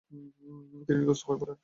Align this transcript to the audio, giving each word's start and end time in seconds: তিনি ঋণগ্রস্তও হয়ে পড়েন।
তিনি 0.07 0.25
ঋণগ্রস্তও 0.93 1.27
হয়ে 1.27 1.39
পড়েন। 1.41 1.57